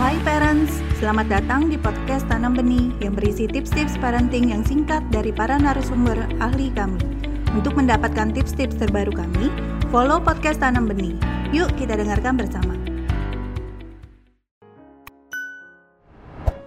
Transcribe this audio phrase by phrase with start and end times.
[0.00, 5.36] Hai parents, selamat datang di podcast Tanam Benih yang berisi tips-tips parenting yang singkat dari
[5.36, 6.96] para narasumber ahli kami.
[7.52, 9.52] Untuk mendapatkan tips-tips terbaru kami,
[9.92, 11.12] follow podcast Tanam Benih.
[11.52, 12.72] Yuk kita dengarkan bersama.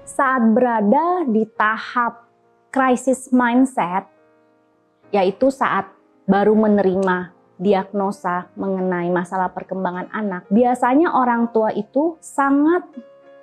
[0.06, 2.30] Saat berada di tahap
[2.70, 4.06] krisis mindset,
[5.10, 5.90] yaitu saat
[6.30, 12.84] baru menerima diagnosa mengenai masalah perkembangan anak, biasanya orang tua itu sangat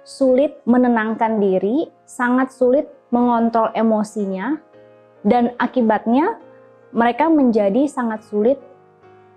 [0.02, 4.58] sulit menenangkan diri, sangat sulit mengontrol emosinya,
[5.22, 6.38] dan akibatnya
[6.92, 8.58] mereka menjadi sangat sulit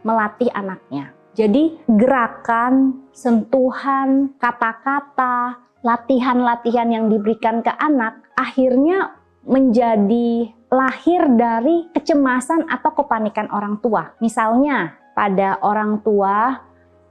[0.06, 1.14] melatih anaknya.
[1.36, 12.92] Jadi gerakan, sentuhan, kata-kata, latihan-latihan yang diberikan ke anak akhirnya menjadi lahir dari kecemasan atau
[12.96, 14.16] kepanikan orang tua.
[14.24, 16.60] Misalnya, pada orang tua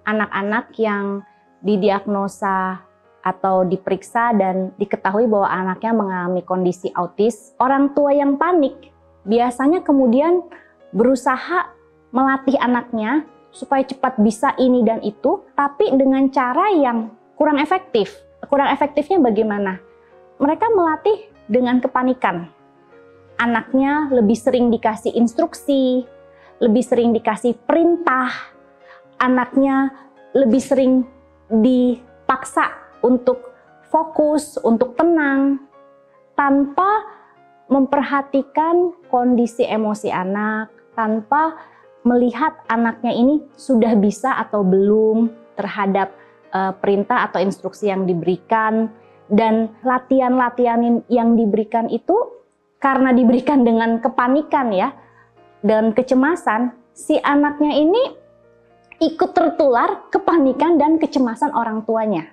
[0.05, 1.25] anak-anak yang
[1.65, 2.83] didiagnosa
[3.24, 8.93] atau diperiksa dan diketahui bahwa anaknya mengalami kondisi autis, orang tua yang panik
[9.24, 10.45] biasanya kemudian
[10.93, 11.73] berusaha
[12.12, 18.12] melatih anaknya supaya cepat bisa ini dan itu, tapi dengan cara yang kurang efektif.
[18.45, 19.80] Kurang efektifnya bagaimana?
[20.37, 22.52] Mereka melatih dengan kepanikan
[23.38, 26.06] anaknya lebih sering dikasih instruksi,
[26.62, 28.30] lebih sering dikasih perintah,
[29.18, 29.90] anaknya
[30.34, 30.93] lebih sering
[31.51, 33.52] dipaksa untuk
[33.93, 35.60] fokus, untuk tenang,
[36.33, 37.05] tanpa
[37.69, 41.61] memperhatikan kondisi emosi anak, tanpa
[42.05, 46.13] melihat anaknya ini sudah bisa atau belum terhadap
[46.52, 48.88] uh, perintah atau instruksi yang diberikan,
[49.33, 52.13] dan latihan-latihan yang diberikan itu
[52.77, 54.93] karena diberikan dengan kepanikan ya
[55.65, 58.02] dan kecemasan, si anaknya ini
[59.01, 62.29] ikut tertular kepanikan dan kecemasan orang tuanya.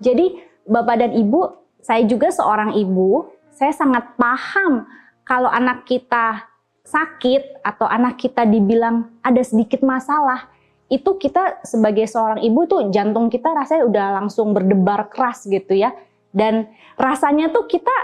[0.00, 1.40] Jadi Bapak dan Ibu,
[1.80, 4.84] saya juga seorang ibu, saya sangat paham
[5.24, 6.44] kalau anak kita
[6.84, 10.48] sakit atau anak kita dibilang ada sedikit masalah,
[10.92, 15.94] itu kita sebagai seorang ibu tuh jantung kita rasanya udah langsung berdebar keras gitu ya.
[16.30, 17.94] Dan rasanya tuh kita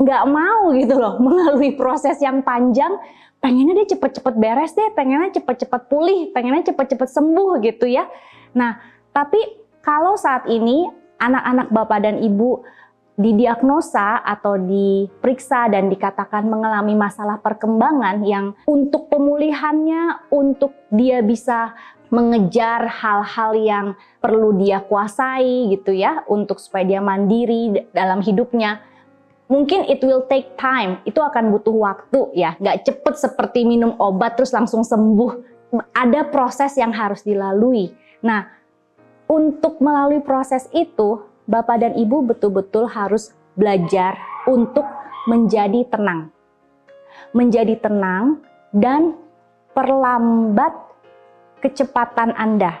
[0.00, 2.98] nggak mau gitu loh melalui proses yang panjang
[3.38, 8.08] pengennya dia cepet-cepet beres deh pengennya cepet-cepet pulih pengennya cepet-cepet sembuh gitu ya
[8.56, 8.80] nah
[9.14, 9.38] tapi
[9.84, 12.64] kalau saat ini anak-anak bapak dan ibu
[13.14, 21.78] didiagnosa atau diperiksa dan dikatakan mengalami masalah perkembangan yang untuk pemulihannya, untuk dia bisa
[22.10, 23.86] mengejar hal-hal yang
[24.18, 28.82] perlu dia kuasai gitu ya, untuk supaya dia mandiri dalam hidupnya
[29.48, 31.00] mungkin it will take time.
[31.04, 32.56] Itu akan butuh waktu ya.
[32.58, 35.54] Nggak cepet seperti minum obat terus langsung sembuh.
[35.94, 37.90] Ada proses yang harus dilalui.
[38.22, 38.46] Nah,
[39.28, 44.16] untuk melalui proses itu, Bapak dan Ibu betul-betul harus belajar
[44.48, 44.84] untuk
[45.28, 46.32] menjadi tenang.
[47.32, 48.40] Menjadi tenang
[48.72, 49.16] dan
[49.72, 50.72] perlambat
[51.60, 52.80] kecepatan Anda.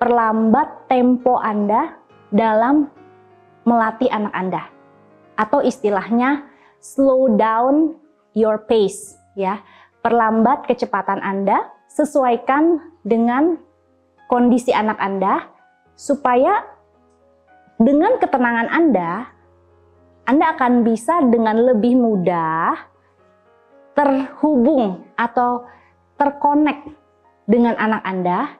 [0.00, 1.96] Perlambat tempo Anda
[2.32, 2.88] dalam
[3.68, 4.62] melatih anak Anda
[5.36, 6.44] atau istilahnya
[6.80, 7.96] slow down
[8.32, 9.60] your pace ya.
[10.00, 13.60] Perlambat kecepatan Anda, sesuaikan dengan
[14.32, 15.59] kondisi anak Anda
[16.00, 16.64] supaya
[17.76, 19.28] dengan ketenangan Anda
[20.24, 22.72] Anda akan bisa dengan lebih mudah
[23.92, 25.68] terhubung atau
[26.16, 26.88] terkonek
[27.44, 28.56] dengan anak Anda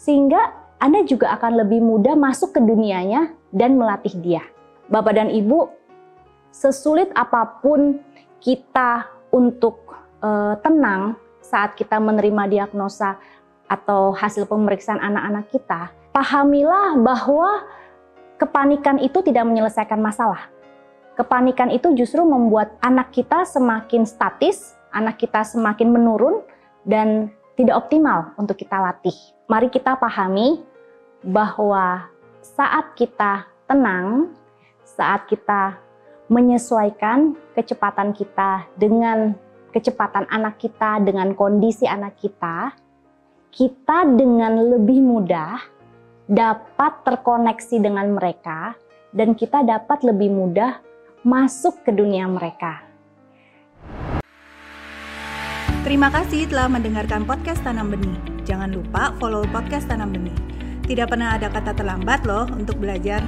[0.00, 0.40] sehingga
[0.80, 4.40] Anda juga akan lebih mudah masuk ke dunianya dan melatih dia.
[4.88, 5.68] Bapak dan Ibu,
[6.48, 8.00] sesulit apa pun
[8.40, 9.92] kita untuk
[10.24, 13.20] uh, tenang saat kita menerima diagnosa
[13.68, 17.62] atau hasil pemeriksaan anak-anak kita, pahamilah bahwa
[18.42, 20.50] kepanikan itu tidak menyelesaikan masalah.
[21.14, 26.42] Kepanikan itu justru membuat anak kita semakin statis, anak kita semakin menurun,
[26.82, 29.14] dan tidak optimal untuk kita latih.
[29.46, 30.58] Mari kita pahami
[31.22, 32.10] bahwa
[32.42, 34.34] saat kita tenang,
[34.82, 35.78] saat kita
[36.26, 39.38] menyesuaikan kecepatan kita dengan
[39.70, 42.74] kecepatan anak kita, dengan kondisi anak kita,
[43.54, 45.77] kita dengan lebih mudah
[46.28, 48.76] dapat terkoneksi dengan mereka
[49.16, 50.76] dan kita dapat lebih mudah
[51.24, 52.84] masuk ke dunia mereka.
[55.88, 58.20] Terima kasih telah mendengarkan podcast Tanam Benih.
[58.44, 60.36] Jangan lupa follow podcast Tanam Benih.
[60.84, 63.24] Tidak pernah ada kata terlambat loh untuk belajar.